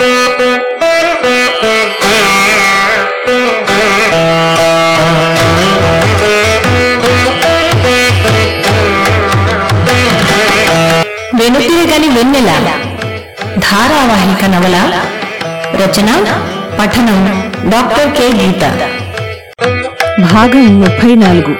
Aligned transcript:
వెనుతిరగని 0.00 0.48
వెన్నెల 12.08 12.72
ధారావాహిక 13.58 14.44
నవల 14.44 15.02
రచన 15.74 16.24
పఠనం 16.80 17.52
డాక్టర్ 17.70 18.12
కె. 18.12 18.28
గీత. 18.28 18.88
భాగం 20.32 20.80
ముప్పై 20.80 21.14
నాలుగు. 21.14 21.56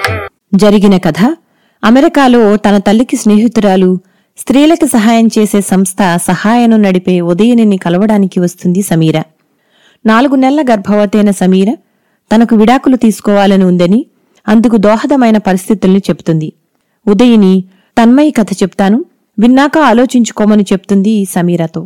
జరిగిన 0.53 0.97
కథ 0.97 1.35
అమెరికాలో 1.83 2.57
తన 2.57 2.77
తల్లికి 2.77 3.17
స్నేహితురాలు 3.17 4.10
స్త్రీలకు 4.41 4.85
సహాయం 4.85 5.27
చేసే 5.27 5.61
సంస్థ 5.61 6.17
సహాయను 6.27 6.77
నడిపే 6.77 7.21
ఉదయనిని 7.21 7.77
కలవడానికి 7.77 8.39
వస్తుంది 8.39 8.81
సమీర. 8.81 9.17
నాలుగు 10.05 10.35
నెలల 10.35 10.61
గర్భవతైన 10.71 11.31
సమీర 11.31 11.69
తనకు 12.31 12.55
విడాకులు 12.55 12.95
తీసుకోవాలని 12.95 13.63
ఉందని 13.63 13.99
అందుకు 14.47 14.77
దోహదమైన 14.77 15.37
పరిస్థితుల్ని 15.37 16.01
చెప్తుంది 16.09 16.53
ఉదయిని 17.07 17.63
తన్మయి 17.97 18.31
కథ 18.31 18.53
చెప్తాను 18.53 19.05
విన్నాక 19.39 19.77
ఆలోచించుకోమని 19.77 20.65
చెప్తుంది 20.71 21.25
సమీరతో. 21.25 21.81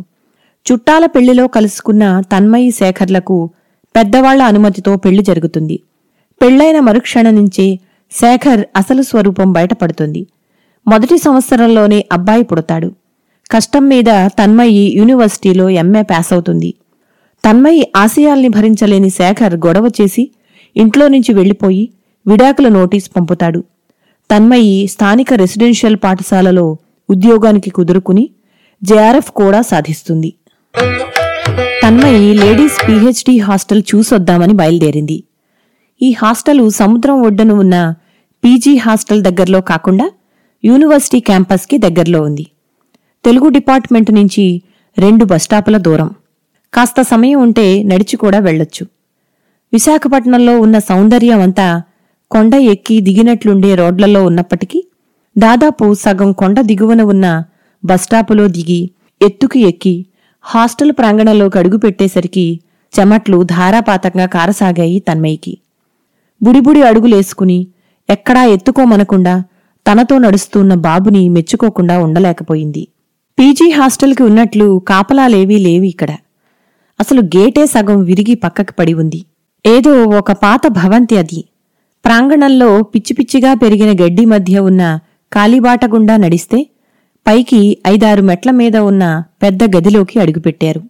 చుట్టాల 0.66 1.06
పెళ్ళిలో 1.06 1.46
కలుసుకున్న 1.46 2.22
తన్మయి 2.32 2.70
శేఖర్లకు 2.70 3.50
పెద్దవాళ్ళ 3.96 4.42
అనుమతితో 4.42 4.96
పెళ్ళి 4.96 5.22
జరుగుతుంది. 5.22 5.76
పెళ్ళైన 6.42 6.80
మరుక్షణం 6.80 7.34
నుంచే 7.34 7.78
శేఖర్ 8.12 8.64
అసలు 8.76 9.02
స్వరూపం 9.02 9.52
బయటపడుతుంది. 9.52 10.22
మొదటి 10.88 11.18
సంవత్సరంలోనే 11.18 12.04
అబ్బాయి 12.12 12.42
పుడతాడు. 12.42 12.92
కష్టం 13.50 13.88
మీద 13.88 14.28
తన్మయి 14.38 14.94
యూనివర్సిటీలో 14.98 15.68
ఎంఏ 15.68 16.02
పాస్ 16.02 16.32
అవుతుంది. 16.32 16.74
తన్మయి 17.44 17.92
ఆశయాల్ని 17.96 18.48
భరించలేని 18.48 19.10
శేఖర్ 19.10 19.54
గొడవ 19.54 19.90
చేసి 20.00 20.30
ఇంట్లో 20.76 21.08
నుంచి 21.08 21.34
వెళ్ళిపోయి 21.34 21.90
విడాకుల 22.26 22.68
నోటీస్ 22.68 23.10
పంపుతాడు. 23.16 23.64
తన్మయి 24.30 24.86
స్థానిక 24.86 25.32
రెసిడెన్షియల్ 25.32 25.96
పాఠశాలలో 25.96 26.78
ఉద్యోగానికి 27.10 27.70
కుదురుకుని 27.70 28.30
జేఆర్ఎఫ్ 28.82 29.30
కూడా 29.30 29.62
సాధిస్తుంది. 29.62 30.34
తన్మయి 31.82 32.34
లేడీస్ 32.34 32.88
పీహెచ్డీ 32.88 33.38
హాస్టల్ 33.38 33.82
చూసొద్దామని 33.94 34.52
బయలుదేరింది. 34.52 35.24
ఈ 36.02 36.12
హాస్టలు 36.12 36.70
సముద్రం 36.70 37.22
ఒడ్డున 37.22 37.52
ఉన్న 37.52 37.94
పీజీ 38.44 38.76
హాస్టల్ 38.76 39.22
దగ్గరలో 39.22 39.60
కాకుండా 39.60 40.10
యూనివర్సిటీ 40.64 41.20
క్యాంపస్కి 41.20 41.78
దగ్గరలో 41.78 42.22
ఉంది. 42.22 42.46
తెలుగు 43.24 43.48
డిపార్ట్మెంట్ 43.48 44.10
నుంచి 44.10 44.62
రెండు 44.98 45.24
బస్టాపుల 45.24 45.76
దూరం. 45.76 46.10
కాస్త 46.74 47.02
సమయం 47.02 47.40
ఉంటే 47.40 47.82
నడిచి 47.82 48.16
కూడా 48.16 48.38
వెళ్ళొచ్చు. 48.38 48.86
విశాఖపట్నంలో 49.72 50.60
ఉన్న 50.60 50.78
సౌందర్యం 50.78 51.40
అంతా 51.40 51.82
కొండ 52.30 52.54
ఎక్కి 52.54 53.00
దిగినట్లుండే 53.00 53.74
రోడ్లలో 53.74 54.24
ఉన్నప్పటికీ 54.24 54.84
దాదాపు 55.38 55.94
సగం 55.94 56.32
కొండ 56.32 56.60
దిగువన 56.60 57.02
ఉన్న 57.02 57.44
బస్టాపులో 57.84 58.48
దిగి 58.48 58.90
ఎత్తుకి 59.22 59.60
ఎక్కి 59.60 60.06
హాస్టల్ 60.40 60.92
ప్రాంగణంలోకి 60.92 61.58
అడుగుపెట్టేసరికి 61.58 62.60
చెమట్లు 62.98 63.42
ధారాపాతంగా 63.42 64.26
కారసాగాయి 64.26 64.98
తన్మయికి 64.98 65.58
బుడిబుడి 66.42 66.82
అడుగులేసుకుని 66.82 67.66
ఎక్కడా 68.10 68.44
ఎత్తుకోమనకుండా 68.44 69.44
తనతో 69.86 70.18
నడుస్తున్న 70.18 70.74
బాబుని 70.74 71.28
మెచ్చుకోకుండా 71.28 71.98
ఉండలేకపోయింది. 71.98 72.88
పీజీ 73.38 73.70
హాస్టల్కి 73.70 74.22
ఉన్నట్లు 74.22 74.80
కాపలాలేవీ 74.88 75.58
లేవి 75.58 75.88
ఇక్కడ. 75.88 76.10
అసలు 77.00 77.20
గేటే 77.20 77.66
సగం 77.66 78.02
విరిగి 78.02 78.34
పక్కకి 78.34 78.72
పడి 78.72 78.94
ఉంది. 78.94 79.24
ఏదో 79.66 80.04
ఒక 80.04 80.32
పాత 80.32 80.60
భవంతి 80.68 81.16
అది. 81.16 81.44
ప్రాంగణంలో 82.04 82.82
పిచ్చి 82.82 83.14
పిచ్చిగా 83.14 83.54
పెరిగిన 83.54 84.04
గడ్డి 84.04 84.24
మధ్య 84.24 84.58
ఉన్న 84.58 84.98
కాలిబాట 85.32 85.84
గుండా 85.84 86.16
నడిస్తే 86.16 86.66
పైకి 87.26 87.78
ఐదారు 87.86 88.22
మెట్ల 88.22 88.50
మీద 88.50 88.76
ఉన్న 88.76 89.22
పెద్ద 89.42 89.76
గదిలోకి 89.76 90.20
అడుగుపెట్టారు. 90.20 90.80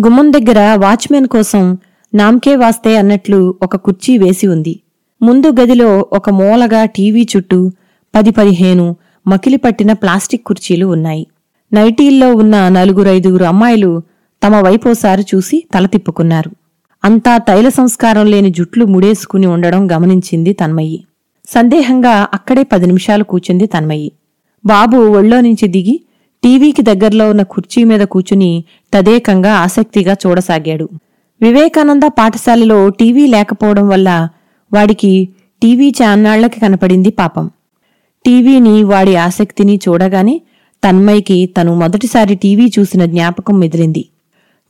గుమ్మం 0.00 0.32
దగ్గర 0.32 0.74
వాచ్మెన్ 0.74 1.26
కోసం 1.26 1.78
నామ్కే 2.14 2.56
వాస్తే 2.56 2.96
అన్నట్లు 2.96 3.54
ఒక 3.62 3.76
కుర్చీ 3.76 4.18
వేసి 4.18 4.46
ఉంది. 4.46 4.80
ముందు 5.22 5.48
గదిలో 5.60 6.06
ఒక 6.12 6.30
మూలగా 6.30 6.84
టీవీ 6.84 7.26
చుట్టూ 7.36 7.72
పది 8.14 8.30
పదిహేను 8.30 8.96
మకిలిపట్టిన 9.26 9.92
ప్లాస్టిక్ 9.92 10.44
కుర్చీలు 10.44 10.86
ఉన్నాయి. 10.86 11.26
నైటీల్లో 11.72 12.34
ఉన్న 12.34 12.68
నలుగురైదుగురు 12.68 13.44
అమ్మాయిలు 13.44 14.02
తమ 14.42 14.56
వైపోసారి 14.56 15.24
చూసి 15.34 15.64
తల 15.74 15.86
తిప్పుకున్నారు. 15.86 16.50
అంతా 17.04 17.38
తైల 17.38 17.68
సంస్కారం 17.68 18.26
లేని 18.26 18.50
జుట్లు 18.50 18.84
ముడేసుకుని 18.84 19.46
ఉండడం 19.46 19.90
గమనించింది 19.92 20.52
తన్మయ్యి 20.52 21.04
సందేహంగా 21.48 22.28
అక్కడే 22.34 22.62
పది 22.62 22.86
నిమిషాలు 22.86 23.24
కూర్చుంది 23.24 23.66
తన్మయ్యి 23.66 24.12
బాబు 24.66 24.96
ఒళ్ళో 24.96 25.40
నుంచి 25.40 25.68
దిగి 25.68 26.00
టీవీకి 26.44 26.82
దగ్గరలో 26.82 27.30
ఉన్న 27.30 27.42
కుర్చీ 27.42 27.84
మీద 27.84 28.00
కూచుని 28.00 28.64
తదేకంగా 28.94 29.52
ఆసక్తిగా 29.54 30.16
చూడసాగాడు. 30.26 30.88
వివేకానంద 31.42 32.02
పాఠశాలలో 32.02 32.88
టీవీ 32.88 33.26
లేకపోవడం 33.26 33.88
వల్ల 33.88 34.28
వాడికి 34.72 35.28
టీవీ 35.62 35.92
చాన్నాళ్ళకి 36.02 36.60
కనపడింది 36.60 37.10
పాపం. 37.10 37.50
టీవీని 38.26 38.82
వాడి 38.82 39.16
ఆసక్తిని 39.16 39.80
చూడగానే 39.88 40.42
తన్మయ్కి 40.84 41.46
తను 41.46 41.74
మొదటిసారి 41.74 42.34
టీవీ 42.34 42.72
చూసిన 42.78 43.04
జ్ఞాపకం 43.04 43.58
మెదిలింది. 43.58 44.08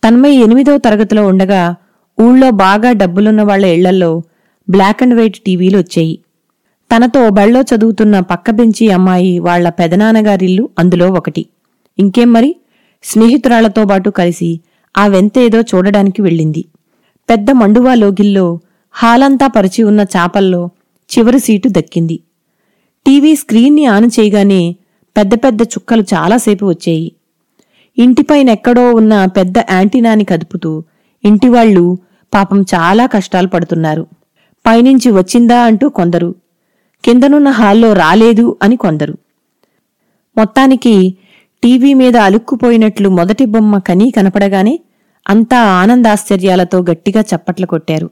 తన్మయ్ 0.05 0.43
ఎనిమిదో 0.43 0.79
తరగతిలో 0.79 1.27
ఉండగా 1.27 1.75
ఊళ్ళో 2.21 2.51
బాగా 2.51 2.93
డబ్బులున్న 2.93 3.43
వాళ్ళ 3.43 3.67
ఇళ్ళల్లో 3.67 4.23
బ్లాక్ 4.71 5.03
అండ్ 5.03 5.15
వైట్ 5.15 5.39
టీవీలు 5.39 5.79
వచ్చాయి. 5.79 6.19
తనతో 6.91 7.31
బళ్ళో 7.31 7.61
చదువుతున్న 7.61 8.21
పక్క 8.21 8.51
బెంచి 8.51 8.91
అమ్మాయి 8.91 9.39
వాళ్ళ 9.39 9.69
పెదనాన్నగారిల్లు 9.69 10.69
అందులో 10.79 11.09
ఒకటి. 11.09 11.47
ఇంకేం 11.99 12.33
మరి? 12.33 12.57
స్నేహితురాళ్ళతో 13.03 13.85
పాటు 13.85 14.11
కలిసి 14.11 14.61
ఆ 14.99 15.07
వెంతేదో 15.07 15.61
చూడడానికి 15.61 16.23
వెళ్ళింది. 16.23 16.65
పెద్ద 17.31 17.51
మండువా 17.51 17.95
లోగిల్లో 17.95 18.61
హాలంతా 18.93 19.47
పరిచి 19.47 19.83
ఉన్న 19.83 20.01
చాపల్లో 20.01 20.71
చివరి 21.11 21.39
సీటు 21.39 21.69
దక్కింది. 21.69 22.21
టీవీ 23.07 23.37
స్క్రీన్ని 23.37 23.87
ఆన్ 23.87 24.11
చేయగానే 24.21 24.77
పెద్ద 25.17 25.35
పెద్ద 25.35 25.63
చుక్కలు 25.63 26.03
చాలాసేపు 26.03 26.67
వచ్చాయి. 26.67 27.13
ఇంటిపైనెక్కడో 27.99 28.95
ఉన్న 28.95 29.25
పెద్ద 29.25 29.55
యాంటీనాని 29.71 30.25
కదుపుతూ 30.25 30.83
ఇంటివాళ్ళు 31.25 31.99
పాపం 32.35 32.63
చాలా 32.63 33.07
కష్టాలు 33.07 33.49
పడుతున్నారు. 33.49 34.07
పైనుంచి 34.67 35.11
వచ్చిందా 35.11 35.61
అంటూ 35.63 35.89
కొందరు. 35.89 36.35
కిందనున్న 37.05 37.49
హాల్లో 37.49 37.93
రాలేదు 37.93 38.57
అని 38.63 38.77
కొందరు. 38.77 39.19
మొత్తానికి 40.37 41.17
టీవీ 41.65 41.95
మీద 41.95 42.17
అలుక్కుపోయినట్లు 42.17 43.09
మొదటి 43.09 43.45
బొమ్మ 43.45 43.79
కనీ 43.79 44.11
కనపడగానే 44.11 44.81
అంతా 45.29 45.59
ఆనందాశ్చర్యాలతో 45.59 46.81
గట్టిగా 46.81 47.21
చప్పట్లు 47.21 47.67
కొట్టారు. 47.67 48.11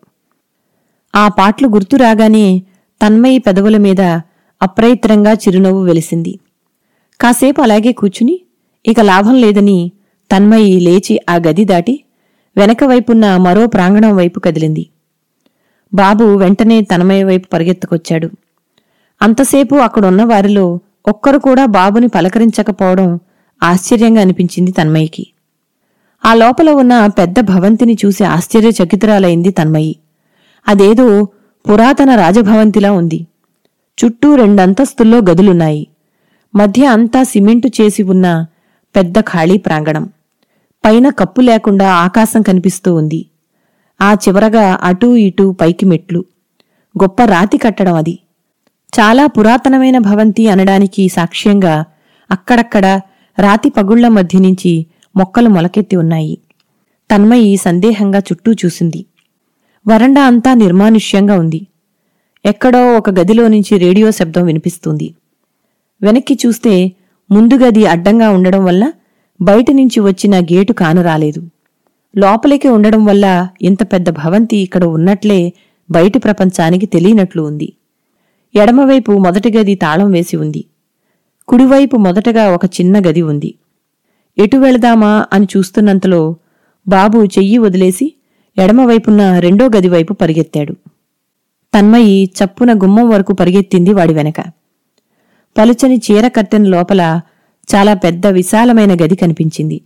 ఆ 1.15 1.29
పాటలు 1.29 1.69
గుర్తు 1.69 1.97
రాగానే 1.97 2.63
తన్మయి 3.07 3.39
పెదవుల 3.39 3.77
మీద 3.77 4.19
అప్రయత్నంగా 4.63 5.33
చిరునవ్వు 5.33 5.83
వెలిసింది. 5.85 6.39
కాసేపు 7.21 7.63
అలాగే 7.63 7.93
కూచుని 7.93 8.41
ఇక 8.87 9.01
లాభం 9.01 9.35
లేదని 9.35 9.93
తన్మయి 10.33 10.81
లేచి 10.81 11.21
ఆ 11.31 11.35
గది 11.35 11.65
దాటి 11.65 12.05
వెనక 12.57 12.85
వైపున్న 12.85 13.37
మరో 13.37 13.67
ప్రాంగణం 13.67 14.17
వైపు 14.17 14.41
కదిలింది. 14.41 14.87
బాబు 15.95 16.25
వెంటనే 16.25 16.81
తన్మయ్య 16.81 17.25
వైపు 17.25 17.49
పరిగెత్తుకొచ్చాడు. 17.53 18.31
అంతసేపు 19.23 19.75
అక్కడున్న 19.75 20.25
వారిలో 20.25 20.81
ఒక్కరు 21.09 21.39
కూడా 21.39 21.67
బాబుని 21.67 22.09
పలకరించకపోవడం 22.09 23.21
ఆశ్చర్యంగా 23.63 24.21
అనిపించింది 24.21 24.71
తన్మయ్యకి 24.71 25.27
ఆ 26.25 26.35
లోపల 26.35 26.71
ఉన్న 26.71 27.07
పెద్ద 27.07 27.41
భవంతిని 27.41 27.97
చూసి 28.07 28.25
ఆశ్చర్యచకితురాలైంది 28.25 29.51
తన్మయి. 29.51 29.97
అదేదో 30.69 31.25
పురాతన 31.71 32.15
రాజభవంతిలా 32.15 32.93
ఉంది. 32.93 33.27
చుట్టూ 34.05 34.35
రెండంతస్తుల్లో 34.35 35.19
గదులున్నాయి. 35.19 35.89
మధ్య 36.55 36.87
అంతా 36.87 37.23
సిమెంటు 37.23 37.69
చేసి 37.81 38.03
ఉన్న 38.03 38.47
పెద్ద 38.97 39.21
ఖాళీ 39.21 39.59
ప్రాంగణం. 39.59 40.05
పైన 40.85 41.09
కప్పు 41.09 41.41
లేకుండా 41.41 41.95
ఆకాశం 41.95 42.43
కనిపిస్తూ 42.43 42.95
ఉంది. 42.95 43.27
ఆ 44.01 44.15
చివరగా 44.15 44.79
అటూ 44.83 45.17
ఇటూ 45.17 45.53
పైకి 45.53 45.87
మెట్లు. 45.87 46.25
గొప్ప 47.03 47.23
రాతి 47.23 47.59
కట్టడం 47.59 47.95
అది. 47.95 48.19
చాలా 49.01 49.27
పురాతనమైన 49.27 49.99
భవంతి 49.99 50.49
అనడానికి 50.49 51.09
సాక్ష్యంగా 51.09 51.85
అక్కడక్కడ 52.31 53.01
రాతి 53.39 53.71
పగుళ్ళ 53.71 54.09
మధ్య 54.09 54.39
నుంచి 54.39 54.87
మొక్కలు 55.17 55.49
మొలకెత్తి 55.49 55.97
ఉన్నాయి. 55.97 56.39
తన్మయి 57.15 57.57
సందేహంగా 57.57 58.19
చుట్టూ 58.19 58.53
చూసింది. 58.53 59.07
వరండా 59.89 60.23
అంతా 60.25 60.55
నిర్మానుష్యంగా 60.55 61.39
ఉంది. 61.39 61.67
ఎక్కడో 62.45 62.97
ఒక 62.97 63.11
గదిలో 63.11 63.49
నుంచి 63.49 63.79
రేడియో 63.79 64.11
శబ్దం 64.11 64.45
వినిపిస్తుంది. 64.45 65.15
వెనక్కి 66.03 66.39
చూస్తే 66.47 66.93
ముందు 67.31 67.55
గది 67.55 67.87
అడ్డంగా 67.87 68.31
ఉండడం 68.31 68.65
వల్ల 68.65 68.93
బయట 69.41 69.71
నుంచి 69.71 70.01
వచ్చిన 70.01 70.41
గేటు 70.41 70.73
కానరాలేదు. 70.73 71.43
లోపలికి 72.17 72.69
ఉండడం 72.69 73.05
వల్ల 73.05 73.49
ఇంత 73.63 73.83
పెద్ద 73.83 74.11
భవంతి 74.11 74.57
ఇక్కడ 74.57 74.85
ఉన్నట్లే 74.85 75.53
బయటి 75.91 76.19
ప్రపంచానికి 76.19 76.87
తెలియనట్లు 76.87 77.43
ఉంది. 77.43 77.73
ఎడమవైపు 78.55 79.13
మొదటి 79.13 79.59
గది 79.59 79.75
తాళం 79.75 80.11
వేసి 80.11 80.37
ఉంది. 80.37 80.65
కుడివైపు 81.49 81.97
మొదటగా 81.97 82.55
ఒక 82.55 82.65
చిన్న 82.65 82.99
గది 82.99 83.23
ఉంది. 83.23 83.55
ఎటు 84.39 84.57
వెళదామా 84.57 85.27
అని 85.33 85.47
చూస్తున్నంతలో 85.57 86.37
బాబు 86.89 87.25
చెయ్యి 87.25 87.59
వదిలేసి 87.59 88.15
ఎడమవైపున్న 88.59 89.39
రెండో 89.39 89.67
గది 89.77 89.89
వైపు 89.89 90.13
పరిగెత్తాడు. 90.13 90.77
తన్మయి 91.79 92.31
చప్పున 92.39 92.73
గుమ్మం 92.73 93.09
వరకు 93.09 93.33
పరిగెత్తింది 93.33 93.93
వాడి 93.93 94.15
వెనక. 94.15 94.41
పలుచని 95.59 95.97
చీర 95.97 96.29
కట్టెన 96.29 96.63
లోపల 96.63 97.21
చాలా 97.75 97.95
పెద్ద 97.95 98.27
విశాలమైన 98.27 98.95
గది 98.95 99.17
కనిపించింది. 99.17 99.81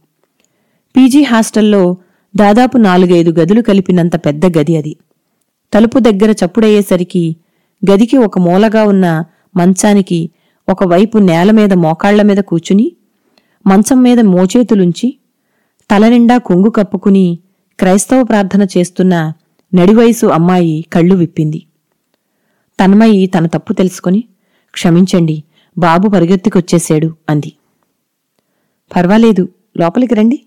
పీజీ 0.97 1.23
హాస్టల్లో 1.23 1.97
దాదాపు 2.37 2.79
నాలుగైదు 2.79 3.31
గదులు 3.31 3.61
కలిపినంత 3.61 4.17
పెద్ద 4.17 4.47
గది 4.59 4.77
అది. 4.77 4.97
తలుపు 5.75 5.99
దగ్గర 5.99 6.31
చప్పుడయ్యేసరికి 6.31 7.37
గదికి 7.91 8.17
ఒక 8.17 8.38
మూలగా 8.38 8.85
ఉన్న 8.85 9.25
మంచానికి 9.56 10.31
ఒకవైపు 10.69 11.19
నేల 11.19 11.50
మీద 11.50 11.73
మోకాళ్ళ 11.73 12.23
మీద 12.23 12.37
కూచుని 12.37 12.93
మంచం 13.67 14.03
మీద 14.03 14.21
మోచేతులుంచి 14.21 15.19
తలనిండా 15.91 16.38
కొంగు 16.38 16.71
కప్పుకుని 16.71 17.38
క్రైస్తవ 17.79 18.23
ప్రార్థన 18.23 18.67
చేస్తున్న 18.79 19.33
నడివయసు 19.75 20.27
అమ్మాయి 20.27 20.85
కళ్ళు 20.93 21.15
విప్పింది. 21.15 21.67
తన్మయి 22.81 23.27
తన 23.27 23.47
తప్పు 23.47 23.73
తెలుసుకుని 23.73 24.25
క్షమించండి 24.71 25.43
బాబు 25.79 26.09
పరిగెత్తుకొచ్చేశాడు 26.09 27.17
అంది. 27.29 27.53
పర్వాలేదు 28.97 29.49
లోపలికి 29.77 30.15
రండి 30.15 30.43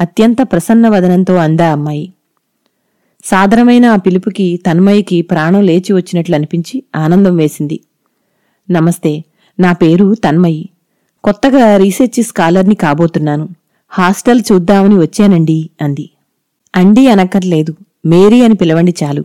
అత్యంత 0.00 0.36
ప్రసన్న 0.42 0.88
వదనంతో 0.88 1.34
అందా 1.34 1.72
అమ్మాయి. 1.72 2.12
సాదరమైన 3.24 3.86
ఆ 3.86 3.96
పిలుపుకి 3.96 4.60
తన్మయికి 4.66 5.22
ప్రాణం 5.22 5.62
లేచి 5.62 5.92
వచ్చినట్లు 5.92 6.34
అనిపించి 6.34 6.82
ఆనందం 6.96 7.36
వేసింది. 7.36 7.80
నమస్తే 8.70 9.24
నా 9.60 9.72
పేరు 9.72 10.14
తన్మయి. 10.14 10.68
కొత్తగా 11.24 11.76
రీసెర్చ్ 11.76 12.22
స్కాలర్ని 12.22 12.74
కాబోతున్నాను. 12.74 13.48
హాస్టల్ 13.88 14.42
చూద్దామని 14.52 14.94
వచ్చానండి 14.94 15.70
అంది. 15.82 16.10
అండి 16.76 17.08
అనక్కర్లేదు 17.08 17.76
మేరీ 18.06 18.42
అని 18.42 18.54
పిలవండి 18.54 18.94
చాలు. 19.04 19.24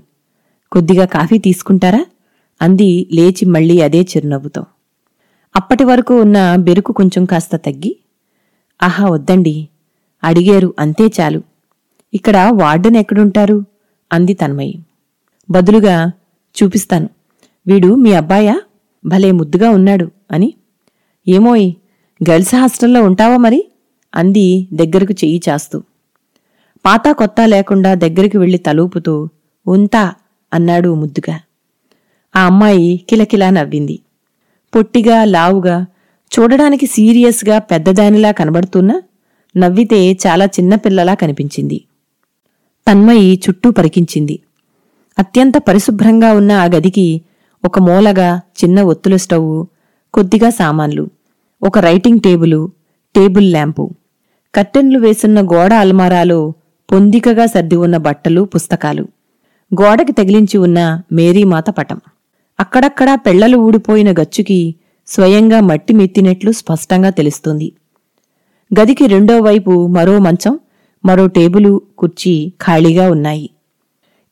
కొద్దిగా 0.71 1.05
కాఫీ 1.05 1.37
తీసుకుంటారా? 1.37 2.05
అంది 2.61 3.07
లేచి 3.11 3.45
మళ్ళీ 3.45 3.81
అదే 3.81 4.01
చిరునవ్వుతో. 4.01 4.65
అప్పటి 5.55 5.83
వరకు 5.83 6.21
ఉన్న 6.21 6.55
బెరుకు 6.55 6.93
కొంచెం 6.93 7.25
కాస్త 7.25 7.55
తగ్గి 7.55 7.99
ఆహా 8.83 9.09
వద్దండి. 9.09 9.67
అడిగారు 10.23 10.73
అంతే 10.79 11.07
చాలు. 11.07 11.41
ఇక్కడ 12.13 12.49
వార్డెన్ 12.53 12.95
ఎక్కడుంటారు? 12.95 13.63
అంది 14.13 14.33
తన్మయి. 14.33 14.79
బదులుగా 15.49 16.11
చూపిస్తాను. 16.63 17.09
వీడు 17.67 17.95
మీ 17.95 18.13
అబ్బాయా? 18.13 18.61
భలే 19.05 19.31
ముద్దుగా 19.31 19.69
ఉన్నాడు 19.69 20.11
అని. 20.31 20.53
ఏమోయ్ 21.27 21.73
గర్ల్స్ 22.29 22.55
హాస్టల్లో 22.55 23.03
ఉంటావా 23.03 23.37
మరి? 23.37 23.71
అంది 24.15 24.67
దగ్గరకు 24.73 25.13
చెయ్యి 25.13 25.41
చాస్తూ. 25.49 25.83
పాత 26.85 27.11
కొత్త 27.11 27.35
లేకుండా 27.41 27.93
దగ్గరికి 27.93 28.37
వెళ్ళి 28.37 28.57
తలూపుతూ 28.57 29.29
ఉంతా 29.67 30.13
అన్నాడు 30.53 30.93
ముద్దుగా. 30.93 31.39
ఆ 32.35 32.45
అమ్మాయి 32.45 33.01
కిలకిలా 33.09 33.49
నవ్వింది. 33.49 33.99
పొట్టిగా 34.75 35.25
లావుగా 35.25 35.85
చూడడానికి 36.31 36.85
సీరియస్గా 36.85 37.59
పెద్దదానిలా 37.59 38.31
కనబడుతున్నా 38.31 39.01
నవ్వితే 39.57 40.11
చాలా 40.13 40.45
చిన్నపిల్లలా 40.45 41.13
కనిపించింది. 41.13 41.85
తన్మయి 42.91 43.39
చుట్టూ 43.49 43.71
పరికించింది. 43.71 44.39
అత్యంత 45.19 45.53
పరిశుభ్రంగా 45.57 46.33
ఉన్న 46.33 46.51
ఆ 46.51 46.65
గదికి 46.65 47.21
ఒక 47.65 47.79
మూలగా 47.79 48.41
చిన్న 48.63 48.81
ఒత్తుల 48.81 49.15
స్టవ్ 49.15 49.65
కొద్దిగా 50.13 50.49
సామాన్లు 50.49 51.09
ఒక 51.63 51.79
రైటింగ్ 51.79 52.19
టేబులు 52.19 52.71
టేబుల్ 53.15 53.51
ల్యాంపు 53.51 53.91
కర్టెన్లు 54.55 54.99
వేసున్న 54.99 55.41
గోడ 55.41 55.73
అల్మారాలో 55.73 56.53
పొందికగా 56.91 57.45
సర్ది 57.45 57.75
ఉన్న 57.75 57.97
బట్టలు 57.97 58.41
పుస్తకాలు. 58.41 59.03
గోడకి 59.81 60.11
తగిలించి 60.11 60.57
ఉన్న 60.57 61.01
మేరీమాత 61.11 61.69
పటం. 61.69 62.01
అక్కడక్కడా 62.59 63.15
పెళ్ళలు 63.15 63.57
ఊడిపోయిన 63.57 64.11
గచ్చుకి 64.11 64.75
స్వయంగా 65.07 65.59
మట్టి 65.59 65.93
మెత్తినట్లు 65.93 66.51
స్పష్టంగా 66.51 67.09
తెలుస్తుంది. 67.09 67.73
గదికి 68.79 69.07
రెండో 69.07 69.39
వైపు 69.39 69.87
మరో 69.87 70.19
మంచం 70.19 70.59
మరో 71.05 71.27
టేబులు 71.27 71.81
కుర్చీ 71.97 72.53
ఖాళీగా 72.61 73.11
ఉన్నాయి. 73.11 73.49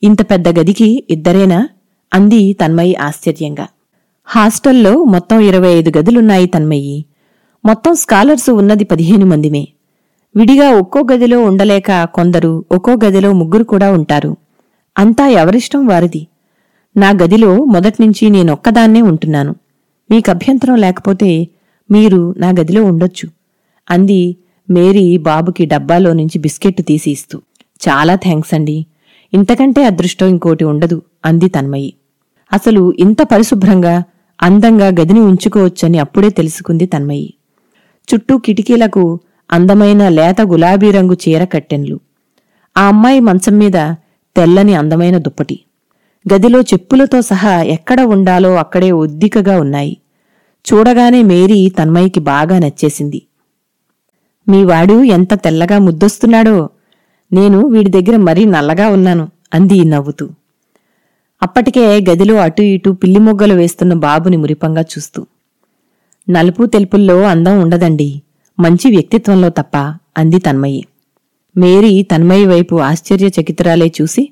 ఇంత 0.04 0.32
పెద్ద 0.32 0.60
గదికి 0.60 1.04
ఇద్దరేనా? 1.10 1.70
అంది 2.14 2.54
తన్మయి 2.54 2.96
ఆశ్చర్యంగా. 2.96 3.68
హాస్టల్లో 4.26 5.04
మొత్తం 5.04 5.40
ఇరవై 5.40 5.74
ఐదు 5.74 5.98
గదులున్నాయి 5.98 6.48
తన్మయి. 6.48 7.06
మొత్తం 7.66 7.96
స్కాలర్స్ 7.96 8.50
ఉన్నది 8.50 8.84
పదిహేను 8.84 9.26
మందిమే. 9.26 9.68
విడిగా 10.36 10.70
ఒక్కో 10.70 11.04
గదిలో 11.14 11.44
ఉండలేక 11.44 12.04
కొందరు 12.04 12.66
ఒక్కో 12.72 12.92
గదిలో 13.06 13.34
ముగ్గురు 13.34 13.64
కూడా 13.64 13.92
ఉంటారు. 13.92 14.38
అంతా 14.98 15.28
ఎవరిష్టం 15.28 15.88
వారిది? 15.88 16.28
నా 16.98 17.10
గదిలో 17.10 17.66
మొదట్నుంచి 17.66 18.30
నేనొక్కదాన్నే 18.30 19.02
ఉంటున్నాను. 19.02 19.56
మీకు 20.12 20.32
అభ్యంతరం 20.32 20.76
లేకపోతే 20.76 21.48
మీరు 21.92 22.34
నా 22.38 22.50
గదిలో 22.50 22.84
ఉండొచ్చు. 22.84 23.30
అంది 23.92 24.36
మేరీ 24.70 25.18
బాబుకి 25.18 25.66
డబ్బాలో 25.66 26.14
నుంచి 26.14 26.40
బిస్కెట్ 26.40 26.86
తీసి 26.88 27.12
ఇస్తూ. 27.12 27.42
చాలా 27.88 28.16
థ్యాంక్స్ 28.16 28.54
అండి. 28.54 28.86
ఇంతకంటే 29.34 29.86
అదృష్టం 29.86 30.28
ఇంకోటి 30.28 30.64
ఉండదు 30.64 31.02
అంది 31.26 31.50
తన్మయి. 31.50 31.94
అసలు 32.54 32.94
ఇంత 33.00 33.22
పరిశుభ్రంగా 33.22 34.04
అందంగా 34.42 34.88
గదిని 34.88 35.20
ఉంచుకోవచ్చని 35.20 35.98
అప్పుడే 36.00 36.30
తెలుసుకుంది 36.30 36.86
తన్మయి. 36.86 37.34
చుట్టూ 38.14 38.38
కిటికీలకు 38.38 39.20
అందమైన 39.52 40.10
లేత 40.10 40.42
గులాబీ 40.42 40.92
రంగు 40.92 41.14
చీర 41.14 41.44
కట్టెన్లు. 41.44 42.00
ఆ 42.78 42.88
అమ్మాయి 42.88 43.20
మంచం 43.20 43.58
మీద 43.58 43.94
తెల్లని 44.36 44.76
అందమైన 44.76 45.18
దుప్పటి. 45.18 45.60
గదిలో 46.26 46.62
చెప్పులతో 46.62 47.22
సహా 47.22 47.62
ఎక్కడ 47.62 48.02
ఉండాలో 48.02 48.56
అక్కడే 48.56 48.92
ఒద్దికగా 48.92 49.60
ఉన్నాయి. 49.60 49.98
చూడగానే 50.66 51.22
మేరీ 51.24 51.70
తన్మయికి 51.70 52.20
బాగా 52.20 52.60
నచ్చేసింది. 52.60 53.22
మీ 54.50 54.64
వాడు 54.64 55.04
ఎంత 55.04 55.34
తెల్లగా 55.34 55.80
ముద్దొస్తున్నాడో. 55.80 56.70
నేను 57.34 57.68
వీడి 57.68 57.90
దగ్గర 57.90 58.16
మరీ 58.18 58.46
నల్లగా 58.46 58.90
ఉన్నాను 58.90 59.30
అంది 59.54 59.84
నవ్వుతూ. 59.86 60.30
అప్పటికే 61.44 62.06
గదిలో 62.10 62.36
అటు 62.36 62.62
ఇటు 62.62 62.90
పిల్లి 62.92 63.20
మొగ్గలు 63.20 63.54
వేస్తున్న 63.54 63.94
బాబుని 63.94 64.38
మురిపంగా 64.38 64.82
చూస్తూ. 64.82 65.26
నలుపు 66.30 66.66
తెలుపుల్లో 66.66 67.22
అందం 67.22 67.62
ఉండదండి. 67.62 68.22
మంచి 68.60 68.90
వ్యక్తిత్వంలో 68.90 69.50
తప్ప 69.50 69.78
అంది 70.18 70.40
తన్మయి 70.40 70.86
మేరీ 71.58 72.04
తన్మయి 72.04 72.46
వైపు 72.46 72.76
ఆశ్చర్యచకితురాలే 72.76 73.92
చూసి 74.02 74.24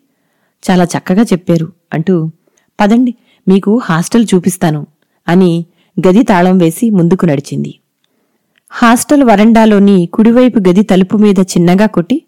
చాలా 0.72 0.84
చక్కగా 0.84 1.22
చెప్పారు. 1.22 1.74
అంటూ 1.94 2.32
పదండి 2.80 3.16
మీకు 3.48 3.82
హాస్టల్ 3.84 4.26
చూపిస్తాను 4.36 4.88
అని 5.28 5.66
గది 6.08 6.24
తాళం 6.24 6.58
వేసి 6.58 6.90
ముందుకు 6.90 7.26
నడిచింది. 7.26 7.80
హాస్టల్ 8.70 9.24
వరండాలోని 9.24 10.06
కుడివైపు 10.06 10.60
గది 10.60 10.84
తలుపు 10.84 11.18
మీద 11.18 11.40
చిన్నగా 11.40 11.86
కొట్టి 11.86 12.22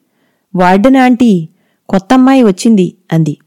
వార్డెన్ 0.55 0.95
ఆంటీ 0.95 1.49
కొత్తమ్మాయి 1.89 2.43
వచ్చింది 2.43 2.95
అంది. 3.13 3.37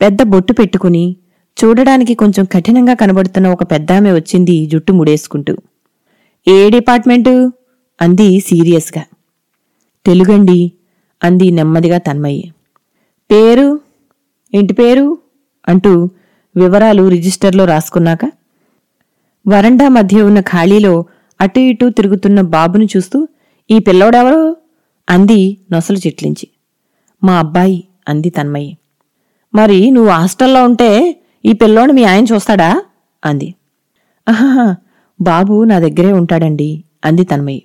పెద్ద 0.00 0.22
బొట్టు 0.22 0.52
పెట్టుకుని 0.52 1.16
చూడడానికి 1.64 2.14
కొంచెం 2.14 2.44
కఠినంగా 2.44 2.94
కనబడుతున్న 2.94 3.48
ఒక 3.48 3.62
పెద్దామె 3.62 4.12
వచ్చింది 4.12 4.66
జుట్టు 4.66 4.92
ముడేసుకుంటూ. 4.92 5.56
ఏ 6.48 6.70
డిపార్ట్మెంటు? 6.70 7.52
అంది 8.00 8.40
సీరియస్గా. 8.40 9.04
తెలుగండి 10.06 10.72
అంది 11.24 11.50
నెమ్మదిగా 11.50 11.98
తన్మయ్యి. 11.98 12.52
పేరు? 13.30 13.80
ఇంటి 14.54 14.74
పేరు? 14.74 15.18
అంటూ 15.68 16.08
వివరాలు 16.56 17.08
రిజిస్టర్లో 17.08 17.64
రాసుకున్నాక 17.64 18.24
వరండా 19.48 19.88
మధ్య 19.88 20.22
ఉన్న 20.22 20.40
ఖాళీలో 20.40 21.04
అటు 21.40 21.60
ఇటు 21.60 21.90
తిరుగుతున్న 21.90 22.40
బాబుని 22.40 22.88
చూస్తూ 22.96 23.28
ఈ 23.70 23.78
పిల్లోడెవరో? 23.78 24.56
అంది 25.10 25.56
నొసలు 25.72 25.96
చిట్లించి. 25.96 26.48
మా 27.24 27.38
అబ్బాయి 27.38 27.84
అంది 28.08 28.30
తన్మయ్యి. 28.30 28.76
మరి 29.54 29.90
నువ్వు 29.90 30.10
హాస్టల్లో 30.10 30.64
ఉంటే 30.64 31.20
ఈ 31.44 31.52
పిల్లోని 31.52 31.92
మీ 31.92 32.04
ఆయన 32.04 32.24
చూస్తాడా? 32.24 32.82
అంది. 33.24 33.54
ఆహా 34.28 34.76
బాబు 35.20 35.64
నా 35.64 35.78
దగ్గరే 35.78 36.12
ఉంటాడండి 36.12 36.84
అంది 37.04 37.24
తన్మయ్యి. 37.24 37.62